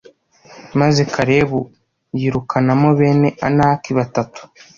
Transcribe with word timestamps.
Maze 0.79 1.01
Kalebu 1.13 1.59
yirukanamo 2.19 2.89
bene 2.99 3.29
Anaki 3.47 3.91
batatu 3.97 4.41